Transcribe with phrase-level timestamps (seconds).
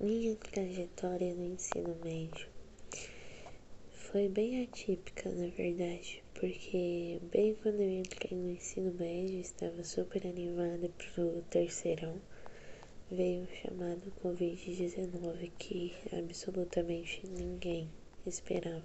[0.00, 2.48] Minha trajetória no ensino médio
[3.92, 10.26] foi bem atípica, na verdade, porque bem quando eu entrei no ensino médio, estava super
[10.26, 12.20] animada pro terceirão,
[13.08, 17.88] veio o chamado Covid-19 que absolutamente ninguém
[18.26, 18.82] esperava.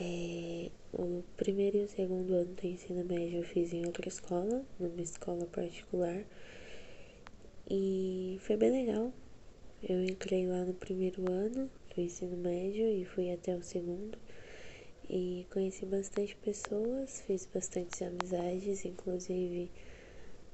[0.00, 4.64] É, o primeiro e o segundo ano do ensino médio eu fiz em outra escola,
[4.80, 6.24] numa escola particular,
[7.70, 9.12] e foi bem legal.
[9.80, 14.18] Eu entrei lá no primeiro ano do ensino médio e fui até o segundo.
[15.08, 19.70] E conheci bastante pessoas, fiz bastantes amizades, inclusive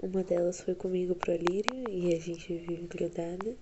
[0.00, 3.56] uma delas foi comigo pro Lírio e a gente vive grudada.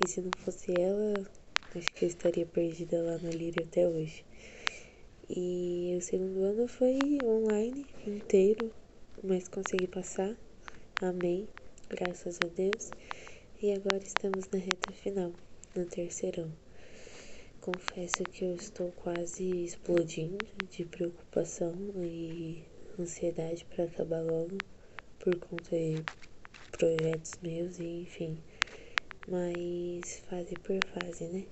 [0.00, 1.28] E se não fosse ela,
[1.74, 4.24] acho que eu estaria perdida lá no Lírio até hoje.
[5.28, 8.72] E o segundo ano foi online inteiro,
[9.24, 10.36] mas consegui passar.
[11.02, 11.48] Amém,
[11.90, 12.92] graças a Deus.
[13.64, 15.32] E agora estamos na reta final,
[15.74, 16.52] no terceirão.
[17.62, 22.62] Confesso que eu estou quase explodindo de preocupação e
[22.98, 24.62] ansiedade para acabar logo
[25.18, 26.04] por conta de
[26.72, 28.36] projetos meus e enfim.
[29.26, 31.46] Mas fase por fase, né?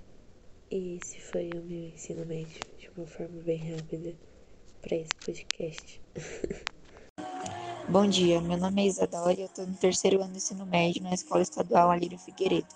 [0.71, 4.15] E esse foi o meu ensino médio de uma forma bem rápida
[4.83, 5.99] para esse podcast.
[7.89, 11.03] Bom dia, meu nome é Isadora e eu estou no terceiro ano do ensino médio
[11.03, 12.69] na Escola Estadual Alírio Figueiredo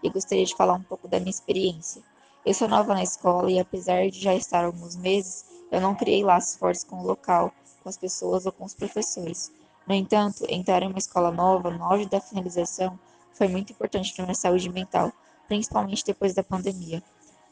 [0.00, 2.00] e gostaria de falar um pouco da minha experiência.
[2.46, 6.22] Eu sou nova na escola e, apesar de já estar alguns meses, eu não criei
[6.22, 9.52] laços fortes com o local, com as pessoas ou com os professores.
[9.86, 12.98] No entanto, entrar em uma escola nova, no auge da finalização,
[13.32, 15.12] foi muito importante para minha saúde mental,
[15.48, 17.02] principalmente depois da pandemia.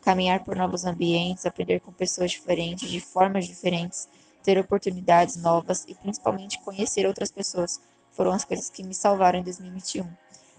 [0.01, 4.09] Caminhar por novos ambientes, aprender com pessoas diferentes, de formas diferentes,
[4.43, 7.81] ter oportunidades novas e principalmente conhecer outras pessoas
[8.13, 10.09] foram as coisas que me salvaram em 2021.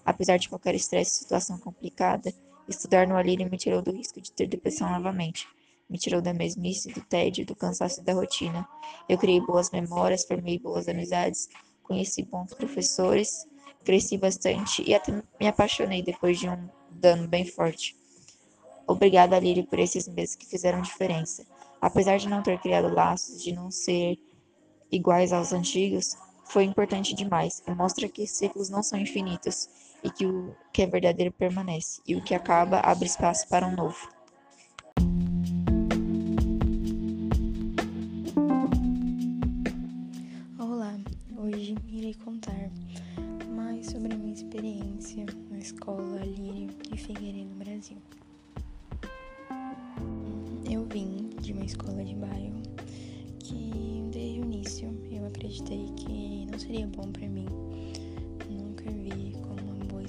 [0.06, 2.34] Apesar de qualquer estresse e situação complicada,
[2.68, 5.48] Estudar no Alírio me tirou do risco de ter depressão novamente.
[5.90, 8.68] Me tirou da mesmice, do tédio, do cansaço da rotina.
[9.10, 11.50] Eu criei boas memórias, formei boas amizades,
[11.84, 13.46] conheci bons professores,
[13.84, 17.96] cresci bastante e até me apaixonei depois de um dano bem forte.
[18.88, 21.46] Obrigada, Alírio, por esses meses que fizeram diferença.
[21.82, 24.20] Apesar de não ter criado laços, de não ser
[24.92, 26.16] iguais aos antigos,
[26.46, 29.68] foi importante demais e mostra que ciclos não são infinitos
[30.04, 33.76] e que o que é verdadeiro permanece, e o que acaba abre espaço para um
[33.76, 33.98] novo.
[40.60, 40.96] Olá,
[41.36, 42.70] hoje irei contar
[43.56, 47.98] mais sobre a minha experiência na escola Lírio de Figueiredo, Brasil.
[51.52, 52.62] De uma escola de bairro
[53.40, 57.48] que desde o início eu acreditei que não seria bom para mim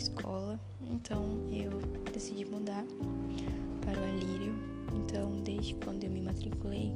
[0.02, 0.58] escola,
[0.90, 1.22] então
[1.52, 1.70] eu
[2.12, 2.84] decidi mudar
[3.80, 4.54] para o Alírio.
[4.94, 6.92] Então, desde quando eu me matriculei,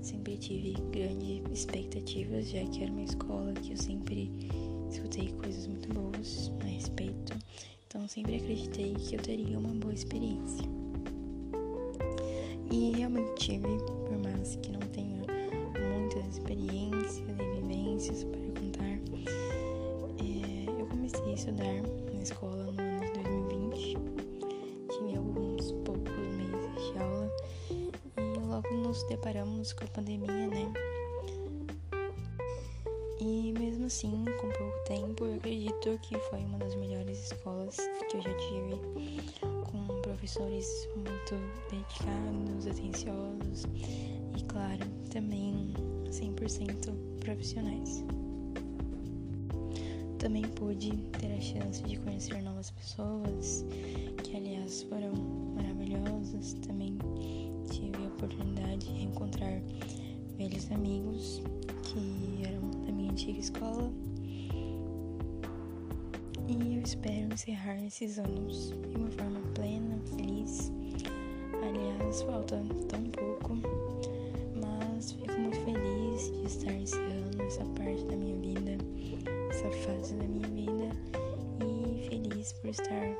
[0.00, 4.30] sempre tive grandes expectativas, já que era uma escola que eu sempre
[4.90, 7.36] escutei coisas muito boas a respeito.
[7.86, 10.83] Então, sempre acreditei que eu teria uma boa experiência.
[13.14, 15.22] E realmente tive, por mais que não tenha
[15.78, 18.98] muitas experiências e vivências para contar,
[20.18, 23.98] é, eu comecei a estudar escola no ano de 2020.
[24.90, 27.30] Tive alguns poucos meses de aula
[28.16, 30.72] e logo nos deparamos com a pandemia, né?
[33.20, 37.76] E mesmo assim, com pouco tempo, eu acredito que foi uma das melhores escolas
[38.10, 38.80] que eu já tive,
[39.70, 39.83] com
[40.14, 41.34] professores muito
[41.68, 43.64] dedicados, atenciosos
[44.36, 45.74] e, claro, também
[46.08, 48.04] 100% profissionais.
[50.18, 53.66] Também pude ter a chance de conhecer novas pessoas,
[54.22, 55.12] que aliás foram
[55.56, 56.54] maravilhosas.
[56.66, 56.96] Também
[57.70, 59.60] tive a oportunidade de reencontrar
[60.38, 61.42] velhos amigos
[61.82, 63.92] que eram da minha antiga escola.
[66.60, 70.72] E eu espero encerrar esses anos de uma forma plena, feliz.
[71.62, 73.56] Aliás, falta tão pouco,
[74.60, 78.84] mas fico muito feliz de estar encerrando essa parte da minha vida
[79.54, 80.96] essa fase da minha vida
[81.60, 83.16] e feliz por estar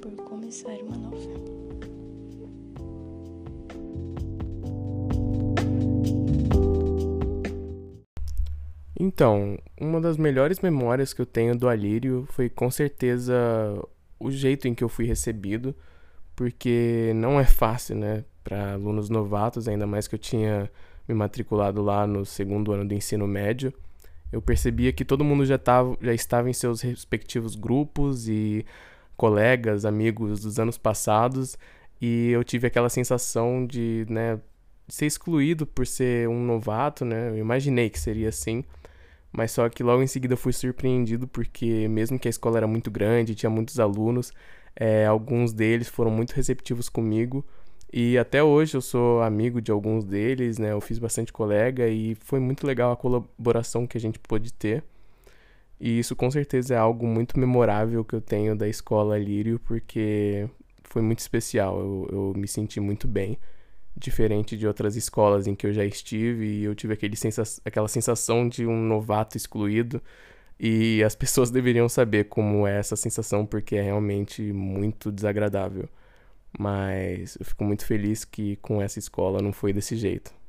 [0.00, 1.59] por começar uma nova.
[9.00, 13.34] Então, uma das melhores memórias que eu tenho do Alírio foi com certeza
[14.18, 15.74] o jeito em que eu fui recebido,
[16.36, 20.70] porque não é fácil, né, para alunos novatos, ainda mais que eu tinha
[21.08, 23.72] me matriculado lá no segundo ano do ensino médio
[24.32, 28.64] eu percebia que todo mundo já, tava, já estava em seus respectivos grupos e
[29.16, 31.58] colegas, amigos dos anos passados
[32.00, 34.38] e eu tive aquela sensação de, né,
[34.88, 37.30] ser excluído por ser um novato, né?
[37.30, 38.64] Eu imaginei que seria assim,
[39.32, 42.90] mas só que logo em seguida fui surpreendido porque mesmo que a escola era muito
[42.90, 44.32] grande, tinha muitos alunos,
[44.76, 47.44] é, alguns deles foram muito receptivos comigo
[47.92, 50.72] e até hoje eu sou amigo de alguns deles, né?
[50.72, 54.84] Eu fiz bastante colega e foi muito legal a colaboração que a gente pôde ter.
[55.80, 60.48] E isso com certeza é algo muito memorável que eu tenho da escola Lírio, porque
[60.84, 61.80] foi muito especial.
[61.80, 63.38] Eu, eu me senti muito bem,
[64.00, 67.88] diferente de outras escolas em que eu já estive e eu tive aquele sensa aquela
[67.88, 70.02] sensação de um novato excluído.
[70.58, 75.88] E as pessoas deveriam saber como é essa sensação, porque é realmente muito desagradável.
[76.58, 80.39] Mas eu fico muito feliz que com essa escola não foi desse jeito.